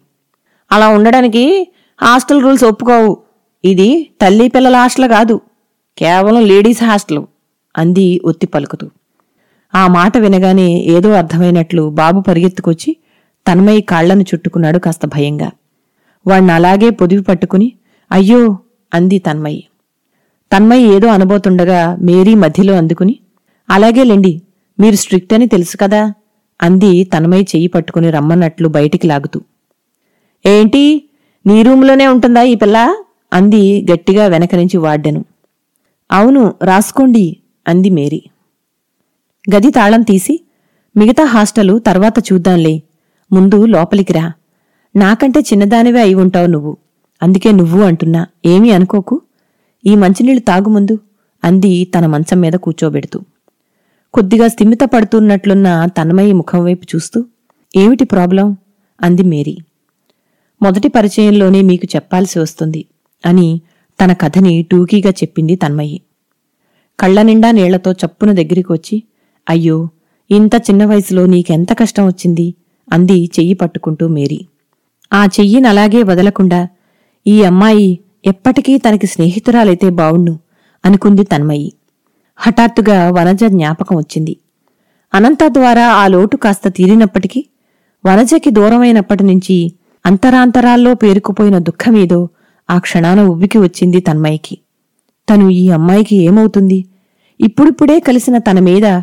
అలా 0.72 0.88
ఉండడానికి 0.88 1.74
హాస్టల్ 2.02 2.42
రూల్స్ 2.42 2.64
ఒప్పుకోవు. 2.64 3.18
ఇది 3.66 4.10
తల్లి 4.22 4.48
పిల్లల 4.48 4.76
హాస్టల్ 4.76 5.10
కాదు. 5.10 5.42
కేవలం 5.98 6.46
లేడీస్ 6.46 6.84
హాస్టల్ 6.84 7.24
అంది 7.78 8.22
ఒత్తి 8.26 8.48
పలుకుతూ. 8.48 8.90
ఆ 9.76 9.88
మాట 9.88 10.18
వినగానే 10.18 10.80
ఏదో 10.80 11.12
అర్థమైనట్లు 11.12 11.90
బాబు 11.90 12.22
పరిగెత్తుకొచ్చి 12.22 12.98
తన్మయ్య 13.48 13.82
కాళ్ళను 13.82 14.22
చుట్టుకున్నాడు 14.22 14.80
కాస్త 14.80 15.06
భయంగా. 15.06 15.52
వాణ్ణి 16.28 16.52
అలాగే 16.52 16.90
పొదివి 16.90 17.24
పట్టుకుని 17.24 17.74
అయ్యో 18.12 18.58
అంది 18.94 19.20
తన్మయి. 19.20 19.68
తన్మయి 20.54 20.96
ఏదో 20.96 21.08
అనబోతుండగా 21.08 21.98
మేరీ 22.02 22.36
మధ్యలో 22.36 22.74
అందుకుని 22.74 23.20
అలాగేలేండి 23.70 24.42
మీరు 24.80 24.96
స్ట్రిక్ట్ 24.96 25.34
అని 25.34 25.48
తెలుసు 25.48 25.78
కదా 25.78 26.14
అంది 26.62 27.04
తన్మయ్య 27.04 27.44
చెయ్యి 27.44 27.68
పట్టుకుని 27.68 28.12
రమ్మన్నట్లు 28.12 28.68
బయటికి 28.68 29.08
లాగుతూ. 29.08 29.42
ఏంటి? 30.46 31.10
నీ 31.48 31.64
రూంలోనే 31.64 32.08
ఉంటుందా 32.08 32.42
ఈ 32.42 32.56
పిల్ల? 32.56 32.98
అంది 33.34 33.86
గట్టిగా 33.92 34.28
వెనక 34.28 34.56
నుంచి 34.56 34.78
వాడ్డెను 34.78 35.26
అవును 36.10 36.56
రాసుకోండి 36.64 37.38
అంది 37.68 37.90
మేరీ. 37.90 38.22
గది 39.56 39.72
తాళం 39.72 40.02
తీసి 40.02 40.40
మిగతా 40.96 41.24
హాస్టలు 41.26 41.80
తర్వాత 41.80 42.20
చూద్దాంలే 42.20 42.84
ముందు 43.32 43.66
లోపలికి 43.66 44.14
రా. 44.14 44.26
నాకంటే 44.96 45.40
చిన్నదానివే 45.40 46.00
అయి 46.00 46.14
ఉంటావు 46.14 46.48
నువ్వు. 46.48 46.78
అందుకే 47.22 47.52
నువ్వు 47.52 47.84
అంటున్నా 47.84 48.28
ఏమీ 48.46 48.70
అనుకోకు. 48.70 49.22
ఈ 49.86 49.96
మంచినీళ్ళు 49.96 50.42
తాగు 50.42 50.70
ముందు 50.70 51.00
అంది 51.44 51.86
తన 51.86 52.06
మంచం 52.06 52.42
మీద 52.42 52.54
కూర్చోబెడుతూ. 52.54 53.20
కొద్దిగా 54.14 54.48
స్థిమిత 54.48 54.84
పడుతున్నట్లున్న 54.84 55.86
తన్మయి 55.86 56.34
ముఖం 56.34 56.64
వైపు 56.64 56.96
చూస్తూ 56.96 57.26
ఏమిటి 57.76 58.06
ప్రాబ్లం? 58.06 58.58
అంది 59.02 59.24
మేరీ. 59.24 59.58
మొదటి 60.62 60.88
పరిచయంలోనే 60.88 61.62
మీకు 61.62 61.88
చెప్పాల్సి 61.96 62.40
వస్తుంది 62.40 62.86
అని 63.26 63.48
తన 64.04 64.14
కథని 64.14 64.64
టూకీగా 64.72 65.10
చెప్పింది 65.10 65.56
తన్మయి. 65.56 66.02
కళ్ళ 67.00 67.22
నిండా 67.22 67.52
నీళ్ళతో 67.52 67.92
చప్పున 67.92 68.32
దగ్గరికి 68.32 68.74
వచ్చి 68.74 69.04
అయ్యో 69.50 69.90
ఇంత 70.32 70.56
చిన్న 70.56 70.86
వయసులో 70.86 71.26
నీకెంత 71.26 71.74
కష్టం 71.74 72.08
వచ్చింది? 72.08 72.54
అంది 72.94 73.26
చెయ్యి 73.26 73.54
పట్టుకుంటూ 73.54 74.08
మేరీ. 74.08 74.48
ఆ 75.14 75.26
చెయ్యిని 75.26 75.68
అలాగే 75.68 76.04
వదలకుండా 76.04 76.68
ఈ 77.28 77.44
అమ్మాయి 77.44 78.00
ఎప్పటికీ 78.26 78.78
తనకి 78.78 79.08
స్నేహితురాలైతే 79.08 79.90
బావుణ్ణు 79.90 80.40
అనుకుంది 80.86 81.24
తన్మయి. 81.24 81.74
హఠాత్తుగా 82.38 83.12
వనజ 83.12 83.44
జ్ఞాపకం 83.46 83.96
వచ్చింది. 83.96 84.38
అనంత 85.14 85.40
ద్వారా 85.48 85.88
ఆ 85.88 86.08
లోటు 86.08 86.38
కాస్త 86.38 86.68
తీరినప్పటికీ 86.68 87.46
వనజకి 88.06 88.50
దూరమైనప్పటి 88.50 89.24
నుంచి 89.24 89.74
అంతరాంతరాల్లో 90.06 90.94
పేరుకుపోయిన 90.94 91.58
దుఃఖమేదో 91.58 92.30
ఆ 92.70 92.80
క్షణాన 92.80 93.22
ఉవ్వికి 93.22 93.58
వచ్చింది 93.58 94.00
తన్మయికి 94.00 94.58
తను 95.30 95.50
ఈ 95.50 95.70
అమ్మాయికి 95.70 96.16
ఏమవుతుంది? 96.16 96.86
ఇప్పుడిప్పుడే 97.42 98.00
కలిసిన 98.00 98.38
తన 98.38 98.60
మీద 98.60 99.02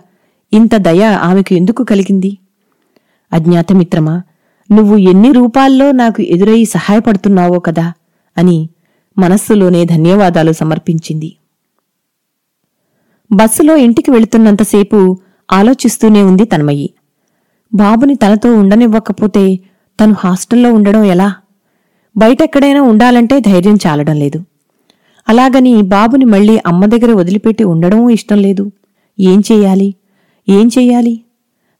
ఇంత 0.52 0.76
దయ 0.76 1.02
ఆమెకు 1.02 1.54
ఎందుకు 1.54 1.84
కలిగింది? 1.84 2.38
అజ్ఞాతమిత్రమా 3.32 4.22
నువ్వు 4.70 4.96
ఎన్ని 4.96 5.32
రూపాల్లో 5.32 5.92
నాకు 5.92 6.22
ఎదురై 6.22 6.64
సహాయపడుతున్నావో 6.64 7.58
కదా 7.58 7.92
అని 8.36 8.68
మనస్సులోనే 9.18 9.84
ధన్యవాదాలు 9.84 10.52
సమర్పించింది. 10.52 11.36
బస్సులో 13.32 13.76
ఇంటికి 13.76 14.10
వెళుతున్నంతసేపు 14.10 15.18
ఆలోచిస్తూనే 15.52 16.22
ఉంది 16.22 16.44
తన్మయి 16.44 16.90
బాబుని 17.74 18.14
తనతో 18.14 18.54
ఉండనివ్వకపోతే 18.54 19.60
తను 20.00 20.14
హాస్టల్లో 20.18 20.72
ఉండడం 20.72 21.04
ఎలా? 21.04 21.34
బయటెక్కడైనా 22.16 22.82
ఉండాలంటే 22.82 23.40
ధైర్యం 23.40 23.78
చాలడం 23.86 24.16
లేదు. 24.16 24.44
అలాగని 25.28 25.82
బాబుని 25.82 26.24
మళ్ళీ 26.24 26.58
అమ్మ 26.66 26.84
దగ్గర 26.84 27.12
వదిలిపెట్టి 27.12 27.64
ఉండడమూ 27.64 28.10
ఇష్టం 28.10 28.38
లేదు. 28.38 28.72
ఏం 29.20 29.42
చెయ్యాలి 29.52 29.94
ఏం 30.48 30.70
చెయ్యాలి 30.78 31.22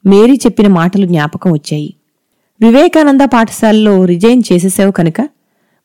మేరీ 0.07 0.33
చెప్పిన 0.33 0.69
మాటలు 0.69 1.07
జ్ఞాపకం 1.07 1.53
వచ్చాయి. 1.53 1.95
వివేకానంద 2.61 3.21
పాఠశాలలో 3.21 4.05
రిజైన్ 4.05 4.43
చేసేసావు 4.53 4.91
కనుక? 4.91 5.21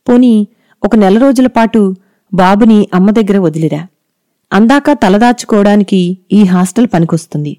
పోనీ 0.10 0.48
ఒక 0.84 0.96
నెల 0.96 1.18
రోజుల 1.18 1.48
పాటు 1.48 1.96
బాబుని 2.34 2.88
అమ్మ 2.94 3.12
దగ్గర 3.12 3.38
వదిలిరా. 3.38 3.88
అందాక 4.54 4.92
తలదాచుకోవడానికి 4.92 6.18
ఈ 6.32 6.44
హాస్టల్ 6.44 6.88
పనికొస్తుంది. 6.94 7.58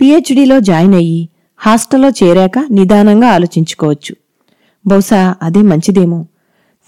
పిహెచ్డీలో 0.00 0.60
జాయిన్ 0.60 0.94
అయ్యి 0.94 1.28
హాస్టల్లో 1.56 2.08
చేరాక 2.08 2.66
నిదానంగా 2.70 3.28
ఆలోచించుకోవచ్చు. 3.28 4.21
బహుశా 4.86 5.34
అదే 5.42 5.62
మంచిదేమో. 5.62 6.26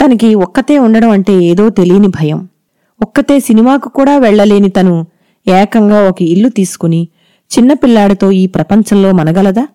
తనకి 0.04 0.34
ఒక్కతే 0.34 0.78
ఉండడం 0.78 1.10
అంటే 1.10 1.32
ఏదో 1.32 1.70
తెలియని 1.70 2.08
భయం. 2.08 2.48
ఒక్కతే 3.02 3.40
సినిమాకు 3.40 3.88
కూడా 3.88 4.18
వెళ్ళలేని 4.18 4.68
తను 4.68 5.06
ఏకంగా 5.48 6.08
ఒక 6.08 6.22
ఇల్లు 6.22 6.48
తీసుకుని 6.48 7.08
చిన్నపిల్లాడితో 7.58 8.30
ఈ 8.30 8.46
ప్రపంచంలో 8.46 9.12
మనగలదా? 9.12 9.68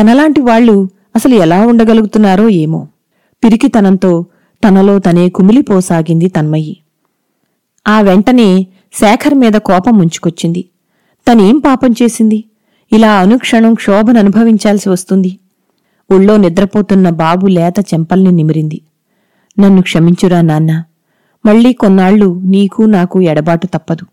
తనలాంటి 0.00 0.40
వాళ్ళు 0.40 0.88
అసలు 1.16 1.34
ఎలా 1.34 1.66
ఉండగలుగుతున్నారో 1.66 2.48
ఏమో. 2.48 2.88
పిరికితనంతో 3.44 4.26
తనలో 4.68 4.98
తనే 4.98 5.28
కుమిలిపోసాగింది 5.28 6.28
తన్మయి. 6.28 6.76
ఆ 7.88 8.00
వెంటనే 8.00 8.66
శేఖర్ 8.92 9.34
మీద 9.34 9.52
కోపం 9.52 9.98
ముంచుకొచ్చింది. 9.98 10.64
తనేం 11.30 11.58
పాపం 11.58 11.94
చేసింది? 12.02 12.44
ఇలా 12.92 13.14
అనుక్షణం 13.14 13.74
క్షోభను 13.74 14.18
అనుభవించాల్సి 14.18 14.88
వస్తుంది. 14.88 15.38
ఒళ్ళో 16.10 16.36
నిద్రపోతున్న 16.36 17.10
బాబు 17.10 17.46
లేత 17.46 17.74
చెంపల్ని 17.80 18.30
నిమిరింది. 18.30 18.80
నన్ను 19.58 19.82
క్షమించురా 19.82 20.40
నాన్న. 20.40 20.84
మళ్ళీ 21.46 21.72
కొన్నాళ్ళు 21.72 22.40
నీకు 22.44 22.82
నాకు 22.82 23.22
ఎడబాటు 23.22 23.66
తప్పదు. 23.66 24.04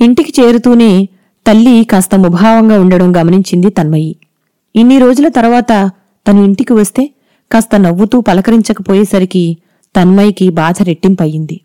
ఇంటికి 0.00 0.32
చేరుతూనే 0.40 1.08
తల్లి 1.46 1.84
కాస్త 1.84 2.14
ముభావంగా 2.14 2.80
ఉండడం 2.80 3.16
గమనించింది 3.16 3.70
తన్మయి. 3.70 4.16
ఇన్ని 4.74 4.98
రోజుల 4.98 5.28
తర్వాత 5.28 5.72
తను 6.26 6.44
ఇంటికి 6.44 6.72
వస్తే 6.72 7.10
కాస్త 7.50 7.76
నవ్వుతూ 7.76 8.20
పలకరించకపోయేసరికి 8.20 9.56
తన్మయికి 9.96 10.48
బాధ 10.50 10.76
రెట్టింపయింది 10.82 11.60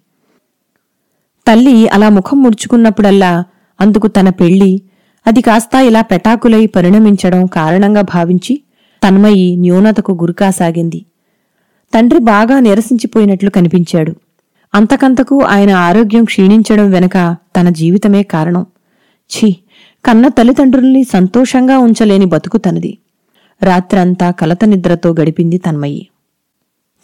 తల్లి 1.47 1.89
అలా 1.89 2.09
ముఖం 2.09 2.43
ముడుచుకున్నప్పుడల్లా 2.43 3.43
అందుకు 3.81 4.07
తన 4.07 4.29
పెళ్ళి 4.29 4.71
అది 5.27 5.41
కాస్త 5.41 5.75
ఇలా 5.75 6.01
పెటాకులై 6.01 6.65
పరిణమించడం 6.65 7.45
కారణంగా 7.45 8.01
భావించి 8.01 8.61
తన్మయి 9.07 9.55
న్యూనతకు 9.55 10.11
గురికాసాగింది. 10.11 11.05
తండ్రి 11.93 12.19
బాగా 12.19 12.59
నిరసించిపోయినట్లు 12.59 13.49
కనిపించాడు. 13.49 14.15
అంతకంతకు 14.75 15.43
ఆయన 15.43 15.71
ఆరోగ్యం 15.71 16.23
క్షీణించడం 16.23 16.91
వెనక 16.91 17.35
తన 17.55 17.69
జీవితమే 17.69 18.23
కారణం. 18.23 18.65
ఛీ 19.31 19.55
కన్న 20.05 20.27
తల్లిదండ్రుల్ని 20.27 21.03
సంతోషంగా 21.03 21.77
ఉంచలేని 21.77 22.25
బతుకు 22.25 22.57
తనది. 22.57 22.97
రాత్రంతా 23.63 24.31
కలత 24.31 24.65
నిద్రతో 24.65 25.15
గడిపింది 25.21 25.57
తన్మయి. 25.57 26.07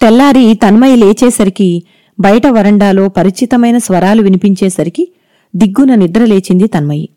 తెల్లారి 0.02 0.54
తన్మయి 0.54 0.96
లేచేసరికి 0.96 1.84
బయట 2.20 2.48
వరండాలో 2.48 3.10
పరిచితమైన 3.10 3.78
స్వరాలు 3.78 4.22
వినిపించేసరికి 4.22 5.12
దిగ్గున 5.56 5.96
నిద్ర 5.96 6.26
లేచింది 6.26 6.68
తన్మయి. 6.68 7.10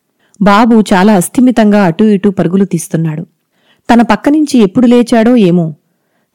బాబు 0.44 0.76
చాలా 0.92 1.12
అస్థిమితంగా 1.14 1.84
అటూ 1.84 2.04
ఇటూ 2.04 2.30
పరుగులు 2.30 2.64
తీస్తున్నాడు. 2.64 3.22
తన 3.88 4.02
పక్క 4.02 4.28
నుంచి 4.28 4.56
ఎప్పుడు 4.58 4.86
లేచాడో 4.86 5.36
ఏమో. 5.36 5.74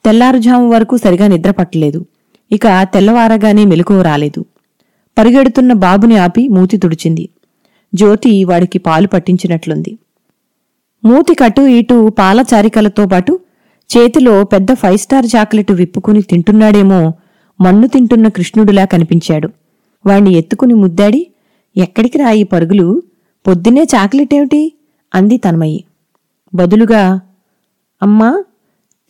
తెల్లారుజాము 0.05 0.69
వరకు 0.69 0.97
సరిగా 0.97 1.27
నిద్ర 1.27 1.51
పట్టలేదు. 1.51 2.05
ఇక 2.51 2.67
తెల్లవారగానే 2.83 3.65
మెలకువ 3.65 4.01
రాలేదు. 4.01 4.45
పరిగెడుతున్న 5.17 5.73
బాబుని 5.73 6.17
ఆపి 6.17 6.47
మూతి 6.47 6.77
తుడిచింది. 6.77 7.29
జ్యోతి 7.95 8.43
వాడికి 8.43 8.79
పాలు 8.79 9.07
పట్టించినట్లుంది. 9.07 9.97
మూతి 11.05 11.35
కటు 11.35 11.61
ఇటు 11.61 12.09
పాల 12.19 12.43
చారికలతో 12.53 13.05
పాటు 13.05 13.39
చేతిలో 13.89 14.43
పెద్ద 14.43 14.73
ఫైవ్ 14.73 14.97
స్టార్ 14.97 15.25
చాక్లెట్ 15.35 15.71
విప్పుకుని 15.71 16.21
తింటున్నాడేమో 16.21 17.13
మన్ను 17.61 17.87
తింటున్న 17.87 18.27
కృష్ణుడిలా 18.27 18.85
కనిపించాడు. 18.85 19.49
వాణ్ణి 20.05 20.33
ఎత్తుకుని 20.37 20.73
ముద్దాడి 20.73 21.21
ఎక్కడికి 21.77 22.17
రా 22.17 22.31
ఈ 22.31 22.43
పరుగులు? 22.43 22.87
పొద్దున్నే 23.47 23.83
చాక్లెట్ 23.83 24.33
ఏమిటి 24.33 24.73
అంది 25.15 25.37
తన్మయి. 25.37 25.83
బదులుగా 26.55 27.19
అమ్మా 28.01 28.43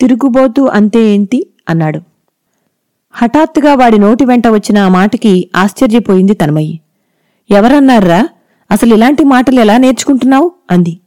తిరుగుబోతూ 0.01 0.65
అంతే 0.65 1.13
ఏంటి? 1.13 1.47
అన్నాడు. 1.69 2.01
హఠాత్తుగా 3.11 3.75
వాడి 3.75 3.99
నోటి 3.99 4.25
వెంట 4.25 4.47
వచ్చిన 4.47 4.77
ఆ 4.77 4.87
మాటకి 4.87 5.49
ఆశ్చర్యపోయింది 5.55 6.33
తన్మయి. 6.33 6.79
ఎవరన్నారా 7.51 8.29
అసలు 8.71 8.93
ఇలాంటి 8.93 9.23
మాటలు 9.23 9.59
ఎలా 9.59 9.77
నేర్చుకుంటున్నావు? 9.77 10.51
అంది. 10.71 10.99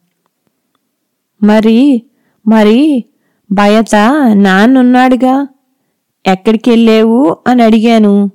మరి 1.43 2.02
మరి 2.49 3.05
బయట 3.52 3.97
నాన్నున్నాడుగా 4.33 5.49
ఎక్కడికెళ్ళేవు? 6.26 7.37
అని 7.47 7.62
అడిగాను. 7.62 8.31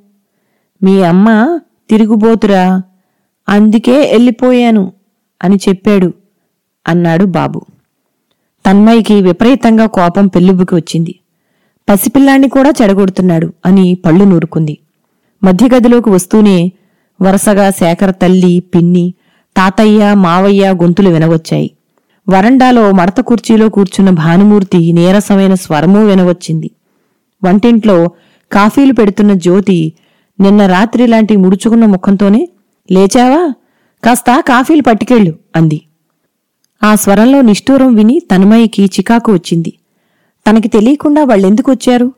మీ 0.83 1.03
అమ్మ 1.03 1.59
తిరుగుబోతురా? 1.89 2.81
అందుకే 3.49 4.11
వెళ్ళిపోయాను 4.11 4.93
అని 5.43 5.55
చెప్పాడు 5.55 6.13
అన్నాడు 6.87 7.25
బాబు. 7.25 7.61
తన్మయ్యకి 8.65 9.21
విపరీతంగా 9.21 9.85
కోపం 9.85 10.27
పెళ్ళుబుకి 10.27 10.75
వచ్చింది. 10.75 11.15
పసిపిల్లాన్ని 11.89 12.49
కూడా 12.49 12.73
చెడగొడుతున్నాడు 12.81 13.53
అని 13.65 13.97
పళ్ళు 14.05 14.23
నూరుకుంది. 14.23 14.77
మధ్యగదిలోకి 15.43 16.09
వస్తూనే 16.09 16.71
వరుసగా 17.21 17.69
శేఖర 17.69 18.11
తల్లి 18.11 18.59
పిన్ని 18.59 19.13
తాతయ్య 19.57 20.13
మావయ్య 20.13 20.69
గొంతులు 20.69 21.09
వినవచ్చాయి. 21.09 21.71
వరండాలో 22.29 22.91
మడత 22.91 23.19
కుర్చీలో 23.21 23.69
కూర్చున్న 23.69 24.09
భానుమూర్తి 24.09 24.91
నీరసమైన 24.91 25.53
స్వరమూ 25.53 26.05
వినవచ్చింది. 26.05 26.71
వంటింట్లో 27.43 28.09
కాఫీలు 28.51 28.93
పెడుతున్న 28.93 29.33
జ్యోతి 29.33 29.93
నిన్న 30.39 30.65
రాత్రి 30.65 31.07
లాంటి 31.07 31.37
ముడుచుకున్న 31.37 31.85
ముఖంతోనే 31.85 32.49
లేచావా? 32.91 33.53
కాస్త 34.03 34.39
కాఫీలు 34.39 34.81
పట్టుకెళ్ళు 34.81 35.39
అంది. 35.55 35.81
ఆ 36.83 36.95
స్వరంలో 36.95 37.41
నిష్ఠూరం 37.41 37.95
విని 37.95 38.19
తన్మయ్యకి 38.19 38.85
చికాకు 38.85 39.33
వచ్చింది. 39.33 39.73
తనకి 40.49 40.67
తెలియకుండా 40.67 41.23
వాళ్ళెందుకు 41.23 41.71
వచ్చారు 41.71 42.13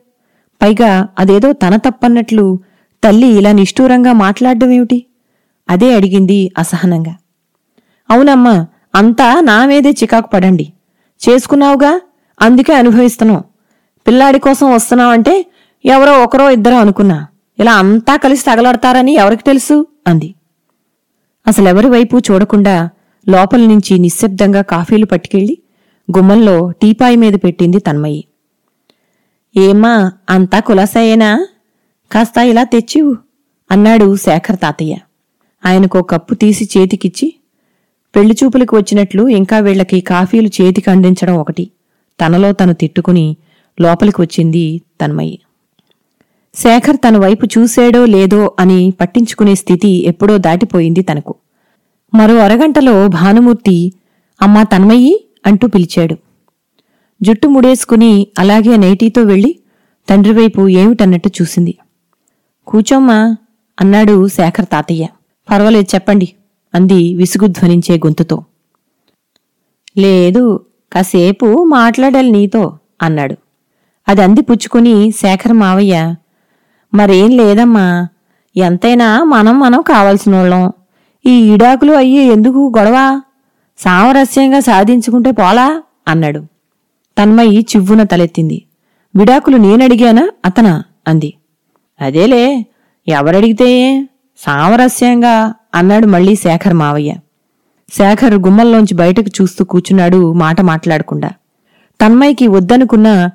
పైగా 0.62 1.08
అదేదో 1.18 1.52
తన 1.52 1.76
తప్పన్నట్లు 1.76 2.58
తల్లి 3.04 3.26
ఇలా 3.26 3.52
నిష్ఠూరంగా 3.52 4.12
మాట్లాడడమేమిటి? 4.12 5.06
అదే 5.70 5.94
అడిగింది 5.94 6.52
అసహనంగా. 6.58 7.16
అవునమ్మా 8.10 8.66
అంతా 8.94 9.40
నా 9.40 9.66
మీదే 9.66 9.90
చికాకు 9.90 10.30
పడండి. 10.30 10.72
చేసుకున్నావుగా? 11.28 12.00
అందుకే 12.40 12.74
అనుభవిస్తున్నాం. 12.74 13.44
పిల్లాడి 14.06 14.38
కోసం 14.38 14.74
వస్తున్నావంటే 14.74 15.46
ఎవరో 15.84 16.24
ఒకరో 16.24 16.50
ఇద్దరో 16.50 16.78
అనుకున్నా. 16.78 17.26
ఇలా 17.58 17.74
అంతా 17.74 18.16
కలిసి 18.16 18.44
తగలడతారని 18.44 19.14
ఎవరికి 19.14 19.42
తెలుసు? 19.42 19.86
అంది. 20.06 20.34
అసలెవరి 21.46 21.88
వైపు 21.88 22.16
చూడకుండా 22.18 22.90
లోపల 23.28 23.60
నుంచి 23.60 23.98
నిశ్శబ్దంగా 23.98 24.62
కాఫీలు 24.62 25.06
పట్టుకెళ్ళి 25.06 25.58
గుమ్మంలో 26.08 26.70
టీపాయి 26.82 27.16
మీద 27.16 27.32
పెట్టింది 27.32 27.78
తన్మయి. 27.78 28.24
ఏమ్మా 29.56 30.12
అంతా 30.30 30.60
కులాసాయేనా 30.60 31.46
కాస్త 32.12 32.38
ఇలా 32.38 32.64
తెచ్చివు 32.64 33.16
అన్నాడు 33.70 34.16
శేఖర్ 34.16 34.58
తాతయ్య. 34.62 34.96
ఆయనకో 35.66 36.02
కప్పు 36.02 36.34
తీసి 36.34 36.68
చేతికిచ్చి 36.78 37.34
పెళ్ళి 38.16 38.34
చూపులకు 38.44 38.76
వచ్చినట్లు 38.76 39.28
ఇంకా 39.28 39.58
వీళ్ళకి 39.58 40.00
కాఫీలు 40.00 40.48
చేతికి 40.48 40.90
అందించడం 40.90 41.34
ఒకటి 41.34 41.70
తనలో 42.20 42.52
తను 42.52 42.72
తిట్టుకుని 42.72 43.36
లోపలికి 43.80 44.20
వచ్చింది 44.20 44.82
తన్మయి. 45.00 45.38
శేఖర్ 46.54 46.96
తన 46.96 47.16
వైపు 47.18 47.46
చూశాడో 47.46 48.06
లేదో 48.06 48.56
అని 48.58 48.92
పట్టించుకునే 49.00 49.54
స్థితి 49.54 49.88
ఎప్పుడో 49.88 50.38
దాటిపోయింది 50.38 51.02
తనకు. 51.02 51.34
మరో 52.14 52.36
అరగంటలో 52.36 53.08
భానుమూర్తి 53.08 53.92
అమ్మా 54.42 54.62
తన్మయ్యి 54.62 55.24
అంటూ 55.46 55.68
పిలిచాడు. 55.68 56.16
జుట్టు 57.22 57.48
ముడేసుకుని 57.48 58.26
అలాగే 58.38 58.76
నైటీతో 58.76 59.22
వెళ్ళి 59.22 59.58
తండ్రివైపు 60.08 60.68
ఏమిటన్నట్టు 60.68 61.30
చూసింది. 61.42 61.74
కూచోమ్మా 62.66 63.36
అన్నాడు 63.80 64.28
శేఖర్ 64.28 64.66
తాతయ్య. 64.66 65.06
పర్వాలేదు 65.50 65.94
చెప్పండి 65.94 66.32
అంది 66.74 67.14
విసుగుధ్వనించే 67.14 67.96
గొంతుతో. 67.96 68.44
లేదు 69.98 70.60
కాసేపు 70.92 71.64
మాట్లాడాలి 71.64 72.30
నీతో 72.30 72.78
అన్నాడు. 73.02 73.36
అది 74.08 74.22
అంది 74.22 74.40
పుచ్చుకుని 74.40 75.10
శేఖర్ 75.10 75.52
మావయ్య 75.52 76.14
మరేం 76.94 77.30
లేదమ్మా. 77.30 78.08
ఎంతైనా 78.56 79.24
మనం 79.24 79.60
మనం 79.60 79.82
కావలసినోళ్ళం. 79.82 80.72
ఈ 81.26 81.30
ఈడాకులు 81.30 81.92
అయ్యి 81.92 82.22
ఎందుకు 82.24 82.72
గొడవ? 82.78 83.20
సామరస్యంగా 83.78 84.60
సాధించుకుంటే 84.60 85.30
పోలా? 85.30 85.82
అన్నాడు. 86.08 86.46
తన్మయి 87.18 87.58
చివ్వున 87.60 88.02
తలెత్తింది. 88.02 88.62
విడాకులు 89.16 89.56
నేనడిగానా? 89.56 90.30
అతనా? 90.44 90.82
అంది. 91.08 91.34
అదేలే 92.00 92.66
ఎవరడిగితే 93.08 94.02
సామరస్యంగా 94.38 95.54
అన్నాడు 95.74 96.06
మళ్ళీ 96.06 96.34
శేఖర్ 96.34 96.74
మావయ్య. 96.74 97.14
శేఖర్ 97.92 98.34
గుమ్మల్లోంచి 98.34 98.94
బయటకు 98.94 99.42
చూస్తూ 99.42 99.64
కూచున్నాడు 99.64 100.32
మాట 100.32 100.60
మాట్లాడకుండా. 100.60 101.30
తన్మయ్యకి 102.00 102.46
వద్దనుకున్నా 102.46 103.30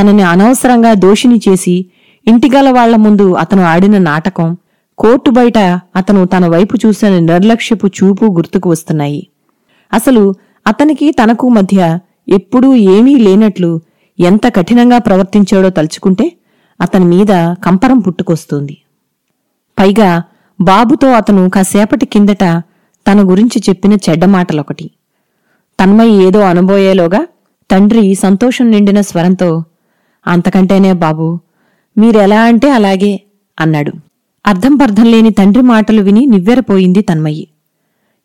తనని 0.00 0.22
అనవసరంగా 0.22 0.94
దోషిని 0.94 1.40
చేసి 1.48 1.86
ఇంటిగల 2.26 2.70
వాళ్ళ 2.70 2.96
ముందు 2.96 3.34
అతను 3.34 3.62
ఆడిన 3.62 3.98
నాటకం 3.98 4.56
కోర్టు 4.98 5.30
బయట 5.30 5.58
అతను 5.96 6.24
తన 6.24 6.46
వైపు 6.46 6.78
చూసిన 6.86 7.18
నిర్లక్ష్యపు 7.18 7.86
చూపు 7.86 8.24
గుర్తుకు 8.24 8.68
వస్తున్నాయి. 8.70 9.28
అసలు 9.92 10.34
అతనికి 10.66 11.10
తనకు 11.10 11.48
మధ్య 11.48 11.98
ఎప్పుడూ 12.28 12.74
ఏమీ 12.74 13.14
లేనట్లు 13.16 13.80
ఎంత 14.18 14.46
కఠినంగా 14.56 14.98
ప్రవర్తించాడో 14.98 15.70
తలుచుకుంటే 15.70 16.32
అతని 16.80 17.04
మీద 17.04 17.54
కంపరం 17.64 17.98
పుట్టుకొస్తుంది. 17.98 18.76
పైగా 19.78 20.22
బాబుతో 20.60 21.12
అతను 21.12 21.50
కాసేపటి 21.50 22.06
కిందట 22.06 22.44
తన 23.06 23.30
గురించి 23.30 23.62
చెప్పిన 23.68 23.92
చెడ్డ 23.92 24.24
మాటలొకటి. 24.24 24.90
తన్మయి 25.78 26.14
ఏదో 26.26 26.40
అనుబోయేలోగా 26.40 27.26
తండ్రి 27.70 28.14
సంతోషం 28.14 28.70
నిండిన 28.70 29.00
స్వరంతో 29.00 29.64
అంతకంటేనే 30.26 30.92
బాబు 30.92 31.40
మీరెలా 31.98 32.42
అంటే 32.42 32.70
అలాగే 32.70 33.20
అన్నాడు. 33.60 33.92
అర్థం 34.46 34.76
పర్థం 34.76 35.04
లేని 35.04 35.30
తండ్రి 35.30 35.62
మాటలు 35.62 36.02
విని 36.02 36.26
నివ్వెరపోయింది 36.26 37.02
తన్మయ్యి 37.02 37.48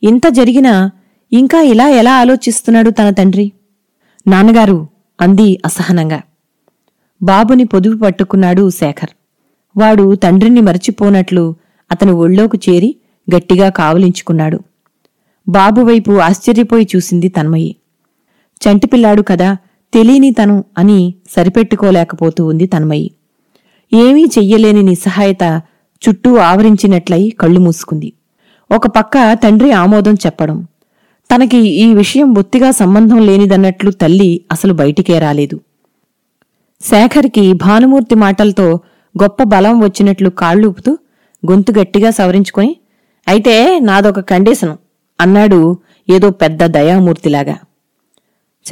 ఇంత 0.04 0.28
జరిగినా 0.28 0.92
ఇంకా 1.34 1.62
ఇలా 1.62 1.90
ఎలా 1.90 2.14
ఆలోచిస్తున్నాడు 2.16 2.90
తన 2.90 3.10
తండ్రి? 3.10 3.52
నాన్నగారు 4.28 4.88
అంది 5.22 5.62
అసహనంగా. 5.66 6.22
బాబుని 7.24 7.64
పొదుపు 7.64 7.98
పట్టుకున్నాడు 8.04 8.70
శేఖర్. 8.70 9.10
వాడు 9.78 10.16
తండ్రిని 10.16 10.62
మరచిపోనట్లు 10.62 11.56
అతని 11.92 12.12
ఒళ్ళోకు 12.12 12.58
చేరి 12.70 12.96
గట్టిగా 13.36 13.70
కావలించుకున్నాడు. 13.70 14.60
బాబు 15.50 15.82
వైపు 15.82 16.12
ఆశ్చర్యపోయి 16.12 16.88
చూసింది 16.96 17.30
తన్మయి. 17.30 17.76
చంటిపిల్లాడు 18.62 19.22
కదా 19.22 19.58
తెలియని 19.94 20.32
తను 20.32 20.64
అని 20.78 21.14
సరిపెట్టుకోలేకపోతూ 21.30 22.46
ఉంది 22.46 22.68
తన్మయి. 22.68 23.12
ఏమీ 23.94 24.24
చెయ్యలేని 24.24 24.84
నిస్సహాయత 24.84 25.62
చుట్టూ 26.04 26.36
ఆవరించినట్లయి 26.36 27.30
కళ్ళు 27.30 27.60
మూసుకుంది. 27.60 28.14
ఒక 28.72 28.88
పక్క 28.88 29.34
తండ్రి 29.34 29.72
ఆమోదం 29.72 30.14
చెప్పడం 30.14 30.68
తనకి 31.32 31.58
ఈ 31.58 31.94
విషయం 31.94 32.34
బొత్తిగా 32.34 32.72
సంబంధం 32.72 33.18
లేనిదన్నట్లు 33.18 33.92
తల్లి 33.92 34.42
అసలు 34.52 34.74
బయటికే 34.74 35.20
రాలేదు. 35.20 35.62
శేఖర్కి 36.82 37.54
భానుమూర్తి 37.54 38.16
మాటలతో 38.16 38.80
గొప్ప 39.24 39.44
బలం 39.44 39.80
వచ్చినట్లు 39.80 40.30
కాళ్ళూపుతూ 40.30 40.98
గొంతు 41.52 41.80
గట్టిగా 41.80 42.10
సవరించుకొని 42.10 42.76
అయితే 43.28 43.80
నాదొక 43.80 44.20
కండిషను 44.20 44.78
అన్నాడు 45.22 45.78
ఏదో 46.10 46.30
పెద్ద 46.30 46.66
దయామూర్తిలాగా. 46.66 47.56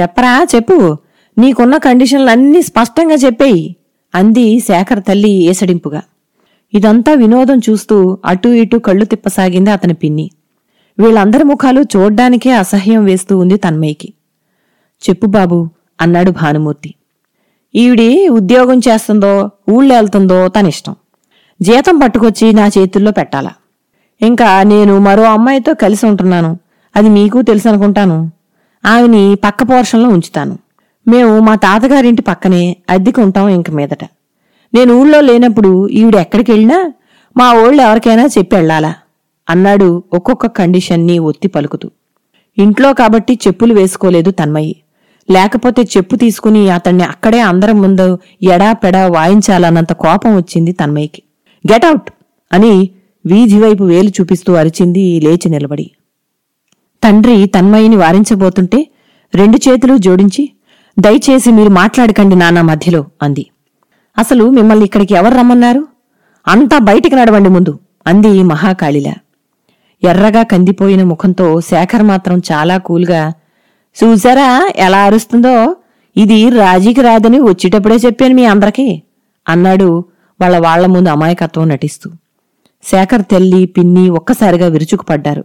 చెప్పరా 0.01 0.45
చెప్పు. 0.55 0.97
నీకున్న 1.37 1.77
కండిషన్లన్నీ 1.77 2.61
స్పష్టంగా 2.61 3.15
చెప్పేయి. 3.15 3.75
అంది 4.15 4.59
శేఖర్ 4.59 5.03
తల్లి 5.07 5.29
ఏసడింపుగా. 5.29 6.01
ఇదంతా 6.73 7.13
వినోదం 7.13 7.57
చూస్తూ 7.57 8.17
అటూ 8.25 8.49
ఇటూ 8.53 8.79
కళ్ళు 8.79 9.05
తిప్పసాగింది 9.05 9.69
అతని 9.69 9.93
పిన్ని. 9.93 10.31
వీళ్ళందరి 10.99 11.43
ముఖాలు 11.43 11.81
చూడ్డానికే 11.81 12.51
అసహ్యం 12.51 13.03
వేస్తూ 13.03 13.37
ఉంది 13.37 13.57
తన్మయ్యకి. 13.57 14.13
చెప్పు 15.09 15.25
బాబు 15.25 15.69
అన్నాడు 16.01 16.31
భానుమూర్తి. 16.31 16.93
ఈవిడి 17.75 18.27
ఉద్యోగం 18.27 18.79
చేస్తుందో 18.79 19.49
ఊళ్ళో 19.69 19.95
వెళ్తుందో 19.95 20.47
తనిష్టం. 20.47 20.95
జీతం 21.61 21.99
పట్టుకొచ్చి 21.99 22.53
నా 22.53 22.67
చేతుల్లో 22.67 23.11
పెట్టాలా. 23.11 23.51
ఇంకా 24.21 24.63
నేను 24.63 24.99
మరో 24.99 25.23
అమ్మాయితో 25.23 25.73
కలిసి 25.73 26.05
ఉంటున్నాను. 26.05 26.59
అది 26.95 27.09
మీకు 27.09 27.41
తెలుసు 27.41 27.69
అనుకుంటాను 27.69 28.31
ఆమెని 28.85 29.35
పక్క 29.35 29.63
పోర్షన్లో 29.63 30.09
ఉంచుతాను. 30.09 30.57
మేము 31.07 31.39
మా 31.39 31.55
తాతగారింటి 31.55 32.21
పక్కనే 32.21 32.77
అద్దెకు 32.89 33.21
ఉంటాం 33.21 33.49
ఇంక 33.49 33.71
మీదట. 33.71 34.03
నేను 34.73 34.93
ఊళ్ళో 34.93 35.21
లేనప్పుడు 35.21 35.87
ఈవిడ 35.87 36.15
ఎక్కడికి 36.15 36.51
వెళ్ళినా 36.51 36.93
మా 37.37 37.53
ఓళ్ళు 37.53 37.81
ఎవరికైనా 37.81 38.25
చెప్పి 38.25 38.55
వెళ్ళాలా? 38.55 38.95
అన్నాడు 39.49 40.03
ఒక్కొక్క 40.13 40.47
కండిషన్ని 40.47 41.19
ఒత్తి 41.19 41.47
పలుకుతూ. 41.47 41.91
ఇంట్లో 42.57 42.93
కాబట్టి 42.93 43.39
చెప్పులు 43.47 43.73
వేసుకోలేదు 43.73 44.31
తన్మయి. 44.31 44.75
లేకపోతే 45.31 45.83
చెప్పు 45.83 46.15
తీసుకుని 46.15 46.69
అతన్ని 46.69 47.03
అక్కడే 47.03 47.39
అందరం 47.39 47.81
ముందు 47.81 48.19
ఎడా 48.43 48.73
పెడా 48.73 49.07
వాయించాలన్నంత 49.07 49.93
కోపం 49.93 50.35
వచ్చింది 50.35 50.71
తన్మయ్యకి 50.71 51.23
గెటౌట్ 51.73 52.11
అని 52.53 52.89
వీధి 53.25 53.59
వైపు 53.59 53.83
వేలు 53.83 54.09
చూపిస్తూ 54.09 54.53
అరిచింది 54.53 55.21
లేచి 55.23 55.49
నిలబడి. 55.49 55.91
తండ్రి 57.03 57.45
తన్మయిని 57.45 57.95
వారించబోతుంటే 57.95 58.87
రెండు 59.35 59.57
చేతులు 59.57 59.97
జోడించి 59.97 60.52
దయచేసి 60.99 61.51
మీరు 61.51 61.69
మాట్లాడకండి 61.69 62.35
నాన్న 62.35 62.61
మధ్యలో 62.61 63.05
అంది. 63.21 63.45
అసలు 64.17 64.49
మిమ్మల్ని 64.49 64.85
ఇక్కడికి 64.85 65.13
ఎవరు 65.13 65.35
రమ్మన్నారు? 65.35 65.87
అంతా 66.47 66.77
బయటికి 66.77 67.15
నడవండి 67.15 67.49
ముందు 67.49 67.79
అంది 68.07 68.43
మహాకాళిల. 68.43 69.13
ఎర్రగా 70.03 70.43
కందిపోయిన 70.43 71.03
ముఖంతో 71.03 71.61
శేఖర్ 71.61 72.03
మాత్రం 72.03 72.41
చాలా 72.51 72.77
కూల్గా 72.77 73.33
చూసారా 74.03 74.69
ఎలా 74.75 74.97
అరుస్తుందో? 74.97 75.75
ఇది 76.17 76.49
రాజీకి 76.49 77.01
రాదని 77.01 77.39
వచ్చేటప్పుడే 77.39 77.95
చెప్పాను 77.95 78.35
మీ 78.35 78.45
అందరికీ 78.45 79.01
అన్నాడు 79.49 80.03
వాళ్ళ 80.41 80.57
వాళ్ళ 80.57 80.85
ముందు 80.85 81.09
అమాయకత్వం 81.09 81.69
నటిస్తూ. 81.69 82.09
శేఖర్ 82.83 83.21
తెల్లి 83.31 83.65
పిన్ని 83.65 84.09
ఒక్కసారిగా 84.09 84.67
విరుచుకుపడ్డారు. 84.67 85.43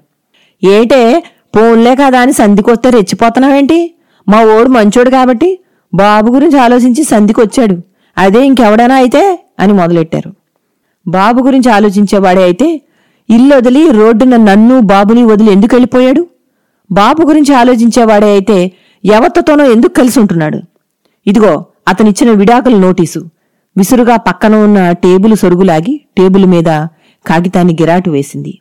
ఏటే 0.65 1.25
పోన్లే 1.57 1.97
కదా 1.97 2.21
అని 2.21 2.33
సంధికొస్తే 2.33 2.91
రెచ్చిపోతున్నావేంటి? 2.91 3.95
మా 4.29 4.45
ఓడు 4.45 4.69
మంచోడు 4.69 5.11
కాబట్టి 5.11 5.59
బాబు 5.95 6.33
గురించి 6.33 6.59
ఆలోచించి 6.59 7.05
సంధికొచ్చాడు. 7.05 7.77
అదే 8.19 8.47
ఇంకెవడైనా 8.47 8.95
అయితే 8.95 9.23
అని 9.61 9.73
మొదలెట్టారు. 9.73 10.31
బాబు 11.09 11.43
గురించి 11.43 11.71
ఆలోచించేవాడే 11.71 12.43
అయితే 12.43 12.83
ఇల్లు 13.31 13.57
వదిలి 13.57 13.91
రోడ్డున 13.91 14.37
నన్ను 14.37 14.81
బాబుని 14.81 15.25
వదిలి 15.25 15.53
ఎందుకు 15.53 15.75
వెళ్ళిపోయాడు? 15.75 16.29
బాబు 16.93 17.23
గురించి 17.27 17.55
ఆలోచించేవాడే 17.55 18.31
అయితే 18.31 18.73
ఎవతతోనో 19.05 19.65
ఎందుకు 19.73 19.93
కలిసి 19.93 20.21
ఉంటున్నాడు? 20.21 20.59
ఇదిగో 21.27 21.65
అతనిచ్చిన 21.89 22.31
విడాకుల 22.31 22.77
నోటీసు. 22.77 23.19
విసురుగా 23.77 24.17
పక్కన 24.17 24.55
ఉన్న 24.57 24.93
టేబుల్ 24.93 25.37
సొరుగులాగి 25.37 26.01
టేబుల్ 26.19 26.47
మీద 26.47 26.65
కాగితాన్ని 27.27 27.75
గిరాటు 27.81 28.11
వేసింది. 28.11 28.59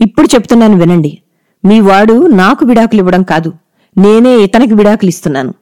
ఇప్పుడు 0.00 0.28
చెప్తున్నాను 0.34 0.76
వినండి. 0.76 1.18
మీ 1.64 1.80
వాడు 1.80 2.26
నాకు 2.26 2.66
విడాకులు 2.66 3.00
ఇవ్వడం 3.00 3.22
కాదు. 3.22 3.52
నేనే 3.96 4.32
ఇతనికి 4.36 4.74
విడాకులిస్తున్నాను. 4.74 5.54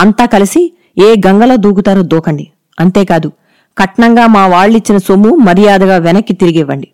అంతా 0.00 0.24
కలిసి 0.24 0.72
ఏ 0.98 1.14
గంగలో 1.26 1.56
దూకుతారో 1.56 2.02
దూకండి. 2.02 2.46
అంతేకాదు 2.80 3.32
కట్నంగా 3.76 4.26
మా 4.26 4.46
వాళ్ళిచ్చిన 4.46 4.98
సొమ్ము 4.98 5.36
మర్యాదగా 5.36 5.96
వెనక్కి 5.96 6.32
తిరిగివ్వండి. 6.32 6.88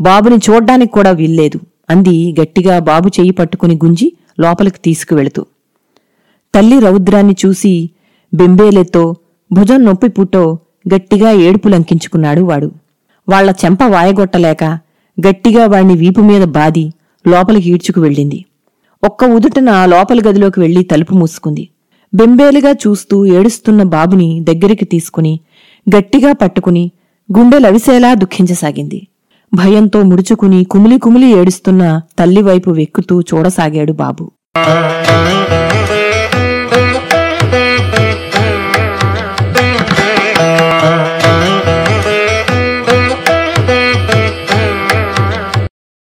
బాబుని 0.00 0.36
చూడ్డానికి 0.36 0.92
కూడా 0.92 1.10
వీల్లేదు 1.10 1.60
అంది 1.90 2.34
గట్టిగా 2.40 2.78
బాబు 2.78 3.08
చెయ్యి 3.08 3.30
పట్టుకుని 3.30 3.74
గుంజి 3.84 4.12
లోపలికి 4.40 4.80
తీసుకువెళుతూ. 4.84 5.46
తల్లి 6.54 6.78
రౌద్రాన్ని 6.80 7.36
చూసి 7.46 7.90
బెంబేలెత్తో 8.34 9.16
భుజం 9.52 9.84
నొప్పి 9.84 10.08
పుట్టో 10.08 10.58
గట్టిగా 10.94 11.30
ఏడుపులంకించుకున్నాడు 11.30 12.40
వాడు. 12.40 12.70
వాళ్ళ 13.28 13.50
చెంప 13.64 13.82
వాయగొట్టలేక 13.82 14.64
గట్టిగా 15.18 15.66
వాణ్ణి 15.66 15.94
వీపు 15.94 16.20
మీద 16.20 16.44
బాది 16.44 16.92
లోపలికి 17.26 17.70
ఈడ్చుకు 17.70 18.00
వెళ్ళింది 18.00 18.44
ఒక్క 19.04 19.24
ఉదుటన 19.24 19.70
లోపలి 19.84 20.22
గదిలోకి 20.28 20.60
వెళ్ళి 20.60 20.82
తలుపు 20.82 21.14
మూసుకుంది. 21.14 21.68
బెంబేలుగా 22.14 22.72
చూస్తూ 22.72 23.26
ఏడుస్తున్న 23.26 23.82
బాబుని 23.82 24.40
దగ్గరికి 24.40 24.84
తీసుకుని 24.84 25.40
గట్టిగా 25.86 26.32
పట్టుకుని 26.32 26.90
గుండె 27.36 27.58
లవిసేలా 27.58 28.14
దుఃఖించసాగింది. 28.14 29.08
భయంతో 29.54 30.02
ముడుచుకుని 30.02 30.64
కుమిలి 30.64 30.98
కుమిలి 30.98 31.28
ఏడుస్తున్న 31.40 32.00
తల్లివైపు 32.18 32.70
వెక్కుతూ 32.70 33.20
చూడసాగాడు 33.20 33.92
బాబు. 33.92 34.24